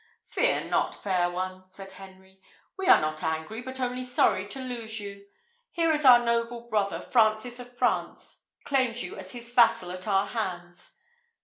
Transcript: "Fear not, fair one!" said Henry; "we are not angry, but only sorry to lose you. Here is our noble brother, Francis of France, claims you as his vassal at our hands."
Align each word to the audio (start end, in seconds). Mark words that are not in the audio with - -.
"Fear 0.29 0.63
not, 0.63 0.95
fair 0.95 1.29
one!" 1.29 1.67
said 1.67 1.91
Henry; 1.91 2.41
"we 2.75 2.87
are 2.87 2.99
not 2.99 3.21
angry, 3.23 3.61
but 3.61 3.79
only 3.79 4.01
sorry 4.01 4.47
to 4.47 4.59
lose 4.59 4.99
you. 4.99 5.27
Here 5.69 5.91
is 5.91 6.05
our 6.05 6.17
noble 6.17 6.61
brother, 6.67 6.99
Francis 6.99 7.59
of 7.59 7.77
France, 7.77 8.41
claims 8.65 9.03
you 9.03 9.15
as 9.17 9.33
his 9.33 9.51
vassal 9.53 9.91
at 9.91 10.07
our 10.07 10.25
hands." 10.25 10.95